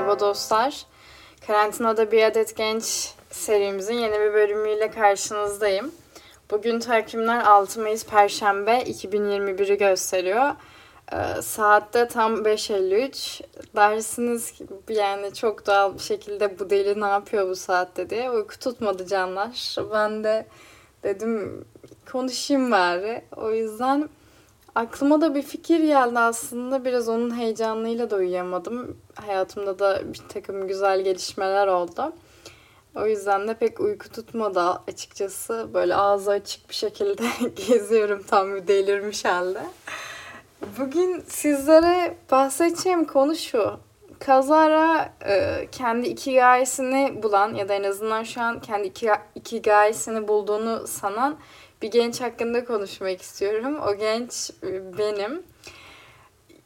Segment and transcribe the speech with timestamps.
[0.00, 0.86] Merhaba dostlar.
[1.46, 5.92] Karantinada bir adet genç serimizin yeni bir bölümüyle karşınızdayım.
[6.50, 10.50] Bugün takvimler 6 Mayıs Perşembe 2021'i gösteriyor.
[11.12, 13.42] Ee, saatte tam 5.53.
[13.76, 14.54] Dersiniz
[14.88, 18.30] yani çok doğal bir şekilde bu deli ne yapıyor bu saatte diye.
[18.30, 19.76] Uyku tutmadı canlar.
[19.92, 20.46] Ben de
[21.02, 21.64] dedim
[22.12, 23.24] konuşayım bari.
[23.36, 24.08] O yüzden
[24.74, 26.84] Aklıma da bir fikir geldi aslında.
[26.84, 28.96] Biraz onun heyecanıyla da uyuyamadım.
[29.14, 32.12] Hayatımda da bir takım güzel gelişmeler oldu.
[32.94, 35.68] O yüzden de pek uyku tutmadı açıkçası.
[35.74, 37.24] Böyle ağzı açık bir şekilde
[37.68, 39.62] geziyorum tam bir delirmiş halde.
[40.78, 43.76] Bugün sizlere bahsedeceğim konu şu.
[44.18, 49.62] Kazara e, kendi iki gayesini bulan ya da en azından şu an kendi iki, iki
[49.62, 51.36] gayesini bulduğunu sanan
[51.82, 53.80] bir genç hakkında konuşmak istiyorum.
[53.88, 55.42] O genç e, benim.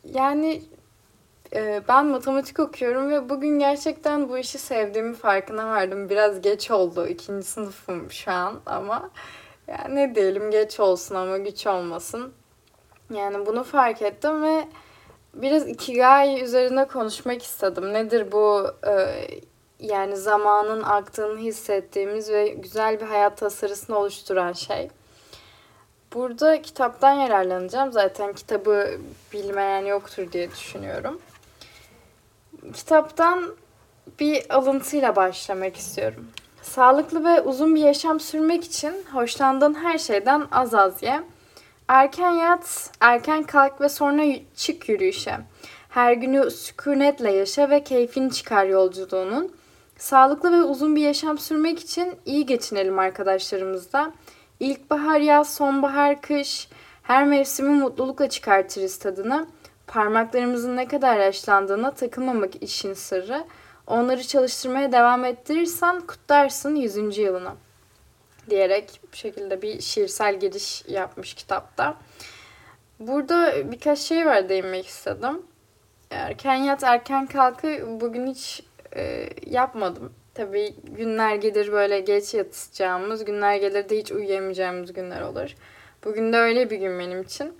[0.05, 0.62] Yani
[1.55, 6.09] e, ben matematik okuyorum ve bugün gerçekten bu işi sevdiğimi farkına vardım.
[6.09, 7.06] Biraz geç oldu.
[7.06, 9.11] ikinci sınıfım şu an ama
[9.69, 12.33] yani ne diyelim geç olsun ama güç olmasın.
[13.11, 14.69] Yani bunu fark ettim ve
[15.34, 17.93] biraz ikigai üzerine konuşmak istedim.
[17.93, 19.25] Nedir bu e,
[19.81, 24.91] yani zamanın aktığını hissettiğimiz ve güzel bir hayat tasarısını oluşturan şey.
[26.15, 27.93] Burada kitaptan yararlanacağım.
[27.93, 28.98] Zaten kitabı
[29.33, 31.21] bilmeyen yoktur diye düşünüyorum.
[32.73, 33.55] Kitaptan
[34.21, 36.27] bir alıntıyla başlamak istiyorum.
[36.62, 41.23] Sağlıklı ve uzun bir yaşam sürmek için hoşlandığın her şeyden az az ye.
[41.89, 44.23] Erken yat, erken kalk ve sonra
[44.56, 45.39] çık yürüyüşe.
[45.89, 49.53] Her günü sükunetle yaşa ve keyfini çıkar yolculuğunun.
[49.99, 54.12] Sağlıklı ve uzun bir yaşam sürmek için iyi geçinelim arkadaşlarımızla.
[54.60, 56.69] İlkbahar, yaz, sonbahar, kış
[57.02, 59.47] her mevsimi mutlulukla çıkartırız tadını.
[59.86, 63.44] Parmaklarımızın ne kadar yaşlandığına takılmamak işin sırrı.
[63.87, 67.19] Onları çalıştırmaya devam ettirirsen kutlarsın 100.
[67.19, 67.53] yılını.
[68.50, 71.97] Diyerek bu şekilde bir şiirsel giriş yapmış kitapta.
[73.00, 75.43] Burada birkaç şey var değinmek istedim.
[76.10, 78.62] Erken yat erken kalkı bugün hiç
[78.97, 80.12] e, yapmadım.
[80.34, 85.55] Tabii günler gelir böyle geç yatacağımız, günler gelir de hiç uyuyamayacağımız günler olur.
[86.05, 87.59] Bugün de öyle bir gün benim için.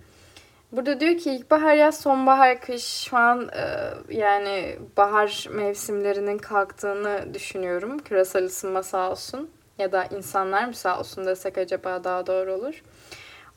[0.73, 7.99] Burada diyor ki ilkbahar, yaz, sonbahar, kış şu an e, yani bahar mevsimlerinin kalktığını düşünüyorum.
[7.99, 12.83] Küresel ısınma sağ olsun ya da insanlar mı sağ olsun desek acaba daha doğru olur.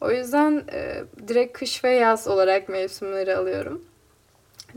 [0.01, 3.85] O yüzden e, direkt kış ve yaz olarak mevsimleri alıyorum.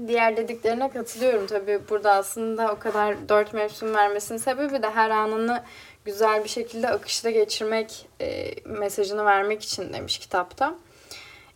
[0.06, 1.80] Diğer dediklerine katılıyorum tabii.
[1.90, 5.62] Burada aslında o kadar dört mevsim vermesinin sebebi de her anını
[6.04, 10.74] güzel bir şekilde akışta geçirmek e, mesajını vermek için demiş kitapta.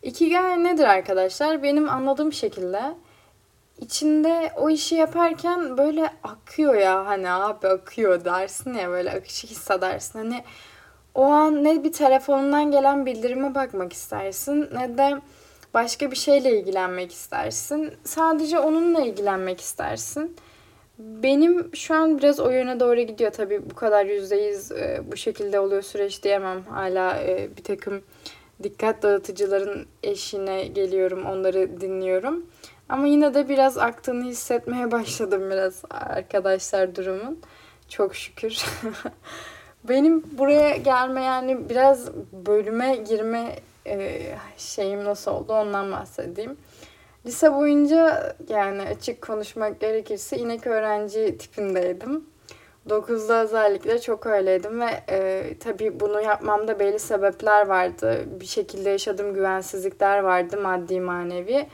[0.03, 1.63] Ikigai nedir arkadaşlar?
[1.63, 2.81] Benim anladığım şekilde
[3.79, 10.19] içinde o işi yaparken böyle akıyor ya hani abi akıyor dersin ya böyle akışı hissedersin.
[10.19, 10.43] Hani
[11.15, 15.21] o an ne bir telefonundan gelen bildirime bakmak istersin ne de
[15.75, 17.93] başka bir şeyle ilgilenmek istersin.
[18.03, 20.35] Sadece onunla ilgilenmek istersin.
[20.99, 23.31] Benim şu an biraz o yöne doğru gidiyor.
[23.31, 26.63] Tabii bu kadar yüzdeyiz e, bu şekilde oluyor süreç diyemem.
[26.63, 28.01] Hala e, bir takım
[28.63, 32.45] dikkat dağıtıcıların eşine geliyorum, onları dinliyorum.
[32.89, 37.39] Ama yine de biraz aktığını hissetmeye başladım biraz arkadaşlar durumun.
[37.89, 38.65] Çok şükür.
[39.89, 42.11] Benim buraya gelme yani biraz
[42.45, 43.55] bölüme girme
[43.87, 44.21] e,
[44.57, 46.57] şeyim nasıl oldu ondan bahsedeyim.
[47.25, 52.25] Lise boyunca yani açık konuşmak gerekirse inek öğrenci tipindeydim.
[52.89, 58.25] 9'da özellikle çok öyleydim ve e, tabii bunu yapmamda belli sebepler vardı.
[58.39, 61.67] Bir şekilde yaşadığım güvensizlikler vardı maddi manevi.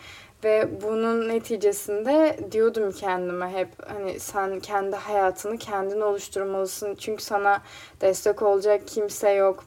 [0.44, 6.96] Ve bunun neticesinde diyordum kendime hep hani sen kendi hayatını kendin oluşturmalısın.
[6.96, 7.62] Çünkü sana
[8.02, 9.64] destek olacak kimse yok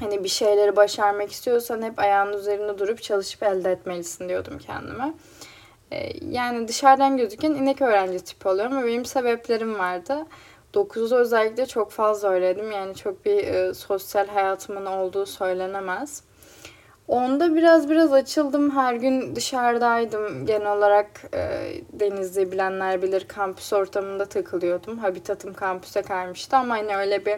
[0.00, 5.14] hani bir şeyleri başarmak istiyorsan hep ayağın üzerinde durup çalışıp elde etmelisin diyordum kendime.
[5.92, 10.26] Ee, yani dışarıdan gözüken inek öğrenci tipi oluyorum ve benim sebeplerim vardı.
[10.74, 12.72] 9'da özellikle çok fazla öğrendim.
[12.72, 16.22] Yani çok bir e, sosyal hayatımın olduğu söylenemez.
[17.08, 18.70] Onda biraz biraz açıldım.
[18.70, 20.46] Her gün dışarıdaydım.
[20.46, 24.98] Genel olarak e, denizde bilenler bilir kampüs ortamında takılıyordum.
[24.98, 27.36] Habitatım kampüse kaymıştı ama hani öyle bir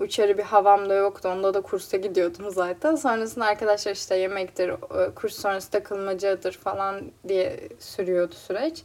[0.00, 1.28] uçarı bir havam da yoktu.
[1.28, 2.94] Onda da kursa gidiyordum zaten.
[2.94, 4.72] Sonrasında arkadaşlar işte yemektir,
[5.14, 8.82] kurs sonrası takılmacadır falan diye sürüyordu süreç.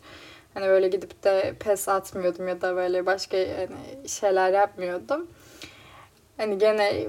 [0.53, 5.27] Hani böyle gidip de pes atmıyordum ya da böyle başka hani şeyler yapmıyordum.
[6.37, 7.07] Hani gene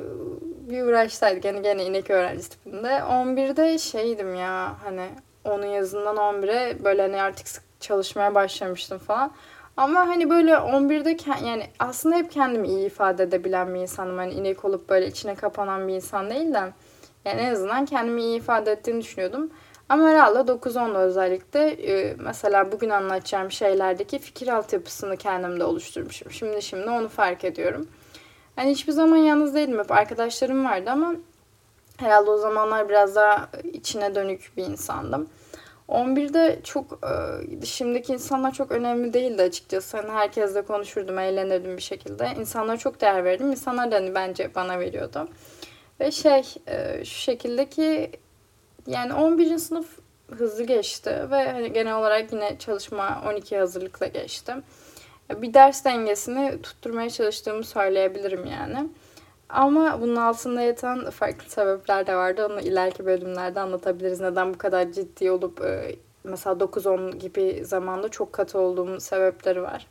[0.73, 1.45] bir uğraşsaydık.
[1.45, 2.89] Yani gene inek öğrencisi tipinde.
[2.89, 5.09] 11'de şeydim ya hani
[5.45, 9.33] onun yazından 11'e böyle hani artık sık çalışmaya başlamıştım falan.
[9.77, 11.17] Ama hani böyle 11'de
[11.47, 14.19] yani aslında hep kendimi iyi ifade edebilen bir insanım.
[14.19, 16.73] Hani inek olup böyle içine kapanan bir insan değil de
[17.25, 19.51] yani en azından kendimi iyi ifade ettiğini düşünüyordum.
[19.89, 26.33] Ama herhalde 9-10'da özellikle e, mesela bugün anlatacağım şeylerdeki fikir altyapısını kendimde oluşturmuşum.
[26.33, 27.89] Şimdi şimdi onu fark ediyorum.
[28.57, 29.79] Hani hiçbir zaman yalnız değilim.
[29.79, 31.15] Hep arkadaşlarım vardı ama
[31.97, 35.29] herhalde o zamanlar biraz daha içine dönük bir insandım.
[35.89, 37.01] 11'de çok
[37.63, 39.97] e, şimdiki insanlar çok önemli değildi açıkçası.
[39.97, 42.33] Hani herkesle konuşurdum, eğlenirdim bir şekilde.
[42.41, 43.51] İnsanlara çok değer verdim.
[43.51, 45.29] İnsanlar da hani bence bana veriyordu.
[46.01, 48.11] Ve şey e, şu şekilde ki
[48.87, 49.59] yani 11.
[49.59, 49.99] sınıf
[50.31, 54.63] hızlı geçti ve hani genel olarak yine çalışma 12 hazırlıkla geçtim.
[55.37, 58.88] Bir ders dengesini tutturmaya çalıştığımı söyleyebilirim yani.
[59.49, 62.46] Ama bunun altında yatan farklı sebepler de vardı.
[62.46, 64.20] Onu ileriki bölümlerde anlatabiliriz.
[64.20, 69.87] Neden bu kadar ciddi olup e, mesela 9-10 gibi zamanda çok katı olduğum sebepleri var.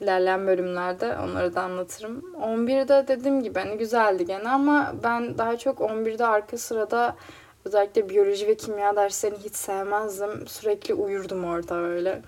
[0.00, 2.24] İlerleyen bölümlerde onları da anlatırım.
[2.40, 7.16] 11'de dediğim gibi hani güzeldi gene ama ben daha çok 11'de arka sırada
[7.64, 10.46] özellikle biyoloji ve kimya derslerini hiç sevmezdim.
[10.46, 12.22] Sürekli uyurdum orada öyle.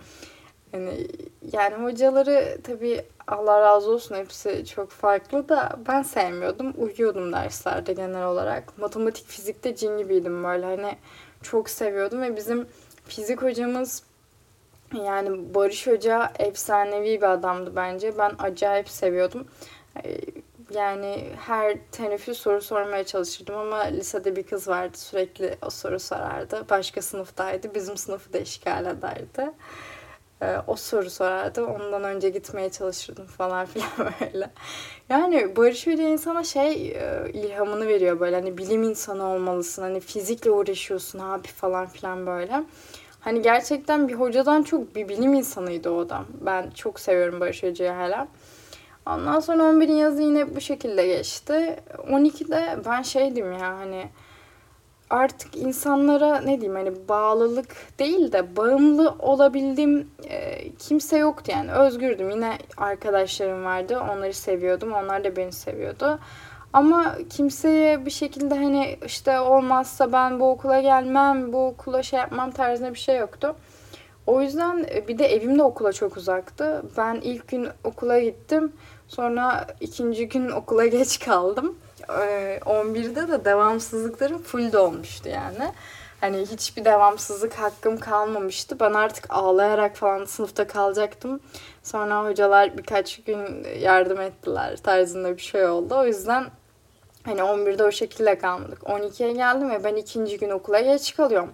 [0.73, 1.07] Yani,
[1.53, 6.75] yani hocaları tabii Allah razı olsun hepsi çok farklı da ben sevmiyordum.
[6.77, 8.79] Uyuyordum derslerde genel olarak.
[8.79, 10.97] Matematik, fizikte cin gibiydim böyle hani
[11.43, 12.67] çok seviyordum ve bizim
[13.05, 14.03] fizik hocamız
[15.05, 18.19] yani Barış Hoca efsanevi bir adamdı bence.
[18.19, 19.47] Ben acayip seviyordum.
[20.75, 26.65] Yani her teneffüs soru sormaya çalışırdım ama lisede bir kız vardı sürekli o soru sorardı.
[26.71, 27.75] Başka sınıftaydı.
[27.75, 29.51] Bizim sınıfı da işgal ederdi.
[30.43, 31.65] Ee, o soru sorardı.
[31.65, 33.91] Ondan önce gitmeye çalışırdım falan filan
[34.21, 34.51] böyle.
[35.09, 39.83] Yani Barış Hoca insana şey e, ilhamını veriyor böyle hani bilim insanı olmalısın.
[39.83, 42.65] Hani fizikle uğraşıyorsun abi falan filan böyle.
[43.21, 46.27] Hani gerçekten bir hocadan çok bir bilim insanıydı o adam.
[46.41, 48.29] Ben çok seviyorum Barış Hoca'yı hala.
[49.07, 51.77] Ondan sonra 11'in yazı yine bu şekilde geçti.
[52.11, 54.09] 12'de ben şeydim ya hani
[55.13, 62.31] artık insanlara ne diyeyim hani bağlılık değil de bağımlı olabildiğim e, kimse yoktu yani özgürdüm.
[62.31, 66.19] Yine arkadaşlarım vardı onları seviyordum onlar da beni seviyordu.
[66.73, 72.51] Ama kimseye bir şekilde hani işte olmazsa ben bu okula gelmem, bu okula şey yapmam
[72.51, 73.57] tarzında bir şey yoktu.
[74.27, 76.83] O yüzden e, bir de evim de okula çok uzaktı.
[76.97, 78.73] Ben ilk gün okula gittim.
[79.09, 81.77] Sonra ikinci gün okula geç kaldım.
[82.61, 85.73] 11'de ee, de devamsızlıklarım full dolmuştu yani.
[86.21, 88.81] Hani hiçbir devamsızlık hakkım kalmamıştı.
[88.81, 91.41] Ben artık ağlayarak falan sınıfta kalacaktım.
[91.83, 95.95] Sonra hocalar birkaç gün yardım ettiler tarzında bir şey oldu.
[95.95, 96.47] O yüzden
[97.25, 98.83] hani 11'de o şekilde kalmadık.
[98.83, 101.53] 12'ye geldim ve ben ikinci gün okula geç kalıyorum.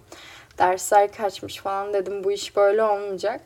[0.57, 3.41] Dersler kaçmış falan dedim bu iş böyle olmayacak.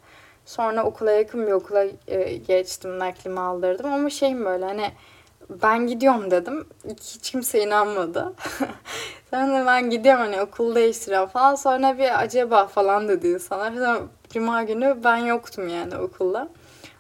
[0.46, 4.92] Sonra okula yakın bir okula e, geçtim, naklimi aldırdım ama şeyim böyle hani
[5.50, 6.66] ben gidiyorum dedim.
[7.00, 8.34] Hiç kimse inanmadı.
[9.30, 11.56] Sonra ben gidiyorum hani okul değiştiriyorum falan.
[11.56, 13.40] Sonra bir acaba falan dedi.
[13.40, 14.00] Sonra
[14.34, 16.50] Cuma günü ben yoktum yani okulda.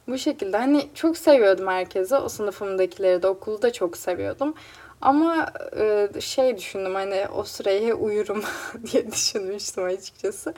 [0.07, 2.15] Bu şekilde hani çok seviyordum herkesi.
[2.15, 4.53] O sınıfımdakileri de okulu da çok seviyordum.
[5.01, 8.43] Ama e, şey düşündüm hani o sıraya uyurum
[8.91, 10.53] diye düşünmüştüm açıkçası.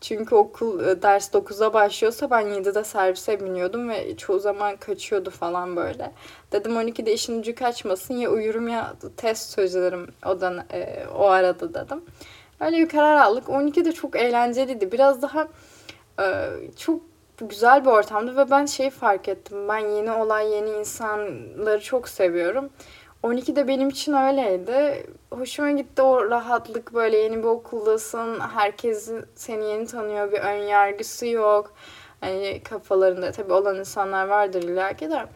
[0.00, 5.76] Çünkü okul e, ders 9'a başlıyorsa ben 7'de servise biniyordum ve çoğu zaman kaçıyordu falan
[5.76, 6.12] böyle.
[6.52, 12.04] Dedim 12'de işin ucu kaçmasın ya uyurum ya test çözerim odan, e, o arada dedim.
[12.60, 13.48] Öyle bir karar aldık.
[13.48, 14.92] 12'de çok eğlenceliydi.
[14.92, 15.48] Biraz daha
[16.76, 17.00] çok
[17.40, 19.68] güzel bir ortamdı ve ben şeyi fark ettim.
[19.68, 22.70] Ben yeni olay, yeni insanları çok seviyorum.
[23.22, 25.06] 12 de benim için öyleydi.
[25.30, 28.40] Hoşuma gitti o rahatlık böyle yeni bir okuldasın.
[28.40, 30.32] Herkes seni yeni tanıyor.
[30.32, 31.72] Bir ön yargısı yok.
[32.20, 35.26] Hani kafalarında tabii olan insanlar vardır illaki de.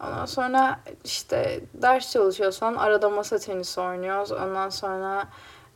[0.00, 4.32] Ondan sonra işte ders çalışıyorsan arada masa tenisi oynuyoruz.
[4.32, 5.28] Ondan sonra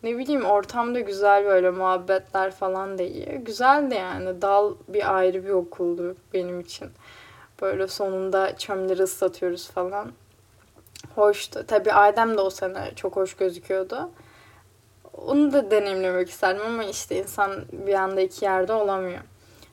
[0.03, 3.27] ne bileyim ortamda güzel böyle muhabbetler falan da iyi.
[3.27, 4.43] Güzeldi yani.
[4.43, 6.89] Dal bir ayrı bir okuldu benim için.
[7.63, 10.13] Böyle sonunda çömleri ıslatıyoruz falan
[11.15, 11.65] hoştu.
[11.67, 14.11] Tabii Adem de o sene çok hoş gözüküyordu.
[15.27, 19.21] Onu da deneyimlemek isterdim ama işte insan bir anda iki yerde olamıyor.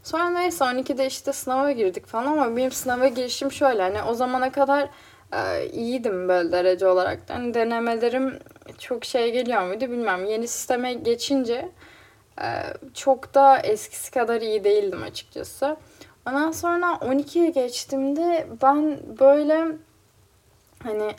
[0.03, 4.51] Sonra neyse 12'de işte sınava girdik falan ama benim sınava girişim şöyle hani o zamana
[4.51, 4.89] kadar
[5.33, 7.19] e, iyiydim böyle derece olarak.
[7.27, 8.39] Hani denemelerim
[8.79, 10.25] çok şey geliyor muydu bilmem.
[10.25, 11.69] Yeni sisteme geçince
[12.41, 12.47] e,
[12.93, 15.77] çok da eskisi kadar iyi değildim açıkçası.
[16.27, 19.67] Ondan sonra 12'ye geçtiğimde ben böyle
[20.83, 21.15] hani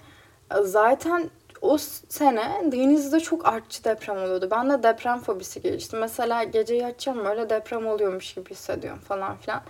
[0.58, 1.30] Zaten
[1.62, 4.48] o sene denizde çok artçı deprem oluyordu.
[4.50, 5.96] Ben de deprem fobisi gelişti.
[5.96, 9.62] Mesela gece yatacağım böyle deprem oluyormuş gibi hissediyorum falan filan.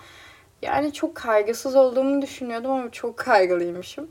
[0.62, 4.08] Yani çok kaygısız olduğumu düşünüyordum ama çok kaygılıymışım.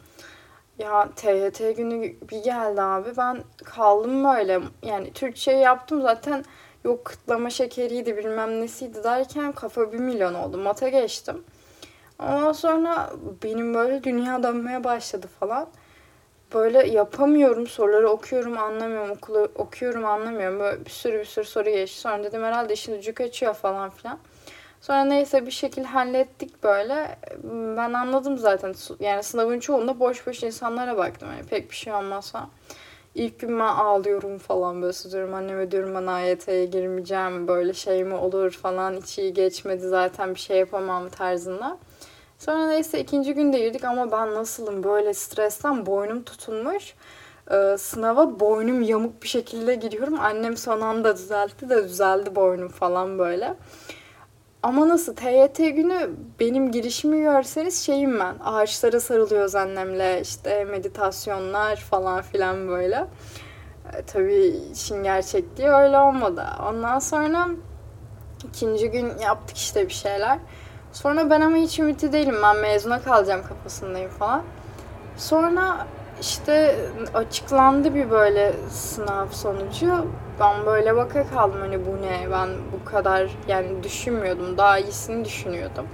[0.79, 3.09] Ya TYT günü bir geldi abi.
[3.17, 4.59] Ben kaldım böyle.
[4.83, 6.45] Yani Türkçe yaptım zaten.
[6.83, 10.57] Yok kıtlama şekeriydi bilmem nesiydi derken kafa bir milyon oldu.
[10.57, 11.43] Mata geçtim.
[12.19, 13.09] Ondan sonra
[13.43, 15.67] benim böyle dünya dönmeye başladı falan.
[16.53, 20.59] Böyle yapamıyorum soruları okuyorum anlamıyorum okulu okuyorum anlamıyorum.
[20.59, 21.99] Böyle bir sürü bir sürü soru geçti.
[21.99, 24.19] Sonra dedim herhalde işin ucu kaçıyor falan filan.
[24.81, 27.17] Sonra neyse bir şekilde hallettik böyle.
[27.77, 28.75] Ben anladım zaten.
[28.99, 31.29] Yani sınavın çoğunda boş boş insanlara baktım.
[31.37, 32.49] Yani pek bir şey olmazsa.
[33.15, 35.33] İlk gün ben ağlıyorum falan böyle sızıyorum.
[35.33, 37.47] Anneme diyorum ben AYT'ye girmeyeceğim.
[37.47, 38.95] Böyle şey mi olur falan.
[38.95, 41.77] Hiç iyi geçmedi zaten bir şey yapamam tarzında.
[42.37, 46.93] Sonra neyse ikinci günde girdik ama ben nasılım böyle stresten boynum tutulmuş.
[47.51, 50.19] Ee, sınava boynum yamuk bir şekilde giriyorum.
[50.19, 53.55] Annem son anda düzeltti de düzeldi boynum falan böyle.
[54.63, 58.35] Ama nasıl TYT günü benim girişimi görseniz şeyim ben.
[58.43, 63.05] Ağaçlara sarılıyoruz annemle işte meditasyonlar falan filan böyle.
[63.93, 66.45] E, tabii işin gerçekliği öyle olmadı.
[66.69, 67.47] Ondan sonra
[68.47, 70.39] ikinci gün yaptık işte bir şeyler.
[70.93, 72.35] Sonra ben ama hiç ümitli değilim.
[72.43, 74.43] Ben mezuna kalacağım kafasındayım falan.
[75.17, 75.87] Sonra
[76.21, 76.75] işte
[77.13, 80.07] açıklandı bir böyle sınav sonucu.
[80.39, 85.87] Ben böyle baka kaldım hani bu ne ben bu kadar yani düşünmüyordum daha iyisini düşünüyordum.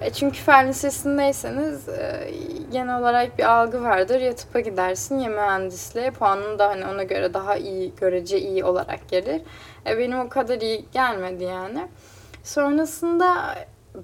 [0.00, 2.30] E çünkü fen lisesindeyseniz e,
[2.72, 4.20] genel olarak bir algı vardır.
[4.20, 6.10] Ya tıpa gidersin ya mühendisliğe.
[6.10, 9.42] Puanın da hani ona göre daha iyi, görece iyi olarak gelir.
[9.86, 11.88] E benim o kadar iyi gelmedi yani.
[12.42, 13.54] Sonrasında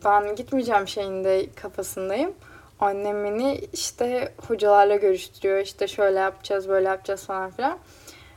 [0.05, 2.33] ben gitmeyeceğim şeyinde kafasındayım.
[2.81, 5.59] Annem beni işte hocalarla görüştürüyor.
[5.59, 7.79] İşte şöyle yapacağız, böyle yapacağız falan filan.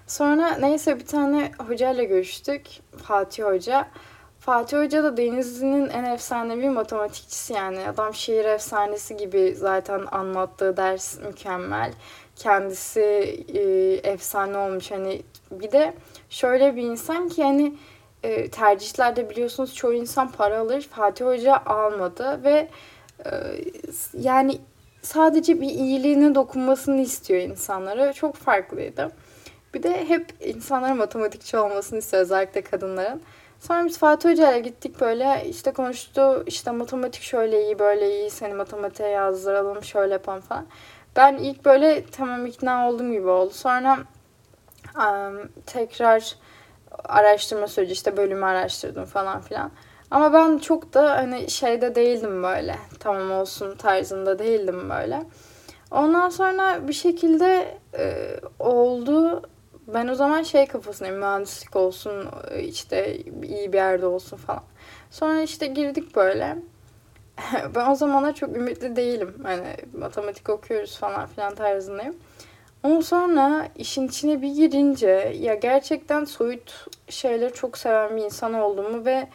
[0.08, 2.68] Sonra neyse bir tane hocayla görüştük.
[3.04, 3.88] Fatih Hoca.
[4.40, 7.88] Fatih Hoca da Denizli'nin en efsanevi matematikçisi yani.
[7.88, 11.94] Adam şehir efsanesi gibi zaten anlattığı ders mükemmel.
[12.36, 13.02] Kendisi
[13.54, 13.62] e,
[14.12, 14.92] efsane olmuş.
[14.92, 15.22] Hani
[15.52, 15.94] bir de
[16.30, 17.78] şöyle bir insan ki hani
[18.24, 20.82] e, tercihlerde biliyorsunuz çoğu insan para alır.
[20.82, 22.70] Fatih Hoca almadı ve
[24.13, 24.58] yani
[25.01, 28.13] sadece bir iyiliğine dokunmasını istiyor insanlara.
[28.13, 29.12] Çok farklıydı.
[29.74, 33.22] Bir de hep insanların matematikçi olmasını istiyor özellikle kadınların.
[33.60, 38.30] Sonra biz Fatih Hoca ile gittik böyle işte konuştu işte matematik şöyle iyi böyle iyi
[38.30, 40.65] seni matematiğe yazdıralım şöyle yapalım falan.
[41.15, 43.53] Ben ilk böyle tamam ikna oldum gibi oldu.
[43.53, 44.00] Sonra
[45.65, 46.36] tekrar
[47.03, 49.72] araştırma süreci işte bölümü araştırdım falan filan.
[50.13, 52.75] Ama ben çok da hani şeyde değildim böyle.
[53.00, 55.24] Tamam olsun tarzında değildim böyle.
[55.91, 59.41] Ondan sonra bir şekilde e, oldu.
[59.88, 61.20] Ben o zaman şey kafasındayım.
[61.20, 62.29] Mühendislik olsun,
[62.60, 64.63] işte iyi bir yerde olsun falan.
[65.12, 66.58] Sonra işte girdik böyle.
[67.75, 69.36] ben o zamanlar çok ümitli değilim.
[69.43, 72.15] Hani matematik okuyoruz falan filan tarzındayım.
[72.84, 79.05] Ondan sonra işin içine bir girince ya gerçekten soyut şeyleri çok seven bir insan olduğumu
[79.05, 79.27] ve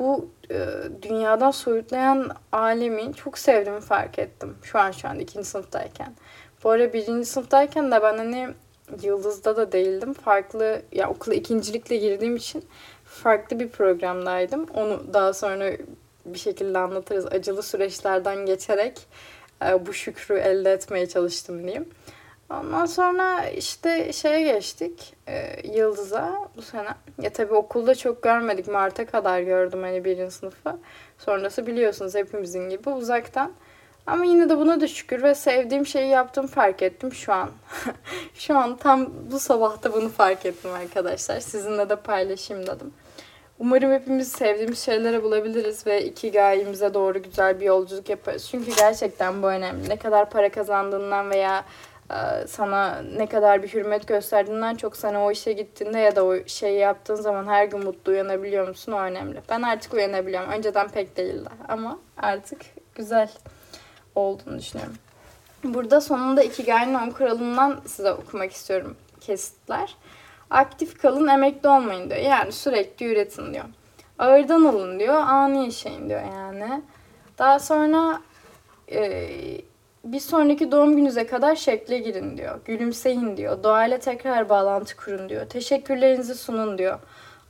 [0.00, 0.66] bu e,
[1.02, 4.56] dünyadan soyutlayan alemi çok sevdiğimi fark ettim.
[4.62, 6.14] Şu an şu an ikinci sınıftayken.
[6.64, 8.48] Bu ara birinci sınıftayken de ben hani
[9.02, 10.12] Yıldız'da da değildim.
[10.12, 12.64] Farklı ya okula ikincilikle girdiğim için
[13.04, 14.66] farklı bir programdaydım.
[14.74, 15.72] Onu daha sonra
[16.26, 17.26] bir şekilde anlatırız.
[17.26, 19.00] Acılı süreçlerden geçerek
[19.66, 21.88] e, bu şükrü elde etmeye çalıştım diyeyim.
[22.50, 25.14] Ondan sonra işte şeye geçtik.
[25.28, 26.88] E, Yıldız'a bu sene.
[27.22, 28.68] Ya tabii okulda çok görmedik.
[28.68, 30.76] Mart'a kadar gördüm hani birinci sınıfı.
[31.18, 33.52] Sonrası biliyorsunuz hepimizin gibi uzaktan.
[34.06, 37.50] Ama yine de buna da şükür ve sevdiğim şeyi yaptım fark ettim şu an.
[38.34, 41.40] şu an tam bu sabahta bunu fark ettim arkadaşlar.
[41.40, 42.92] Sizinle de paylaşayım dedim.
[43.58, 48.48] Umarım hepimiz sevdiğimiz şeylere bulabiliriz ve iki gayemize doğru güzel bir yolculuk yaparız.
[48.50, 49.88] Çünkü gerçekten bu önemli.
[49.88, 51.64] Ne kadar para kazandığından veya
[52.46, 56.78] sana ne kadar bir hürmet gösterdiğinden çok sana o işe gittiğinde ya da o şeyi
[56.78, 59.40] yaptığın zaman her gün mutlu uyanabiliyor musun o önemli.
[59.48, 60.50] Ben artık uyanabiliyorum.
[60.50, 62.60] Önceden pek değildi ama artık
[62.94, 63.30] güzel
[64.14, 64.94] olduğunu düşünüyorum.
[65.64, 69.96] Burada sonunda Ikigai'nin 10 kuralından size okumak istiyorum kesitler.
[70.50, 72.20] Aktif kalın, emekli olmayın diyor.
[72.20, 73.64] Yani sürekli üretin diyor.
[74.18, 76.82] Ağırdan alın diyor, ani yaşayın diyor yani.
[77.38, 78.20] Daha sonra
[78.92, 79.30] e,
[80.04, 82.60] bir sonraki doğum gününüze kadar şekle girin diyor.
[82.64, 83.62] Gülümseyin diyor.
[83.62, 85.46] Doğayla tekrar bağlantı kurun diyor.
[85.46, 86.98] Teşekkürlerinizi sunun diyor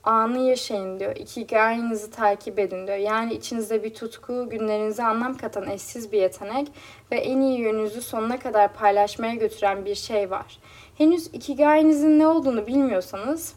[0.03, 1.15] anı yaşayın diyor.
[1.15, 2.97] Ikigai'nizi takip edin diyor.
[2.97, 6.67] Yani içinizde bir tutku, günlerinize anlam katan eşsiz bir yetenek
[7.11, 10.59] ve en iyi yönünüzü sonuna kadar paylaşmaya götüren bir şey var.
[10.97, 13.55] Henüz Ikigai'nizin ne olduğunu bilmiyorsanız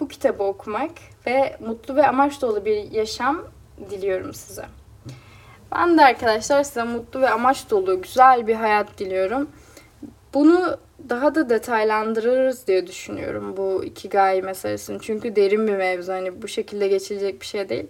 [0.00, 0.90] bu kitabı okumak
[1.26, 3.44] ve mutlu ve amaç dolu bir yaşam
[3.90, 4.64] diliyorum size.
[5.74, 9.48] Ben de arkadaşlar size mutlu ve amaç dolu güzel bir hayat diliyorum.
[10.34, 10.78] Bunu
[11.08, 14.98] daha da detaylandırırız diye düşünüyorum bu ikigai meselesini.
[15.00, 16.12] Çünkü derin bir mevzu.
[16.12, 17.86] Hani bu şekilde geçilecek bir şey değil.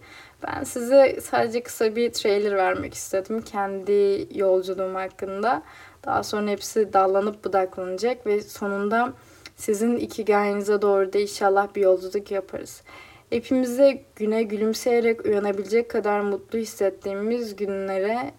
[0.47, 5.63] Ben size sadece kısa bir trailer vermek istedim kendi yolculuğum hakkında.
[6.07, 9.13] Daha sonra hepsi dallanıp budaklanacak ve sonunda
[9.57, 12.83] sizin ikigai'nize doğru da inşallah bir yolculuk yaparız.
[13.31, 18.33] Hepimize güne gülümseyerek uyanabilecek kadar mutlu hissettiğimiz günlere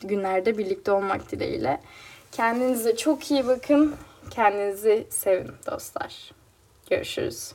[0.00, 1.80] günlerde birlikte olmak dileğiyle.
[2.32, 3.96] Kendinize çok iyi bakın.
[4.30, 6.30] Kendinizi sevin dostlar.
[6.90, 7.52] Görüşürüz.